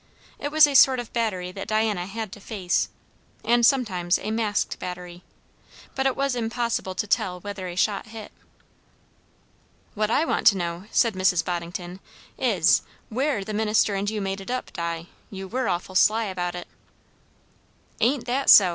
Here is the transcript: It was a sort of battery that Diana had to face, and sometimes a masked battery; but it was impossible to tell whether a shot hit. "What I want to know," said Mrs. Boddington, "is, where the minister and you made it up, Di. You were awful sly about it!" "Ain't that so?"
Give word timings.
It 0.39 0.51
was 0.51 0.65
a 0.65 0.73
sort 0.73 0.99
of 0.99 1.13
battery 1.13 1.51
that 1.51 1.67
Diana 1.67 2.07
had 2.07 2.31
to 2.31 2.39
face, 2.39 2.89
and 3.45 3.63
sometimes 3.63 4.17
a 4.17 4.31
masked 4.31 4.79
battery; 4.79 5.23
but 5.93 6.07
it 6.07 6.15
was 6.15 6.35
impossible 6.35 6.95
to 6.95 7.05
tell 7.05 7.39
whether 7.41 7.67
a 7.67 7.75
shot 7.75 8.07
hit. 8.07 8.31
"What 9.93 10.09
I 10.09 10.25
want 10.25 10.47
to 10.47 10.57
know," 10.57 10.85
said 10.89 11.13
Mrs. 11.13 11.45
Boddington, 11.45 11.99
"is, 12.35 12.81
where 13.09 13.43
the 13.43 13.53
minister 13.53 13.93
and 13.93 14.09
you 14.09 14.21
made 14.21 14.41
it 14.41 14.49
up, 14.49 14.73
Di. 14.73 15.05
You 15.29 15.47
were 15.47 15.69
awful 15.69 15.93
sly 15.93 16.23
about 16.23 16.55
it!" 16.55 16.67
"Ain't 18.01 18.25
that 18.25 18.49
so?" 18.49 18.69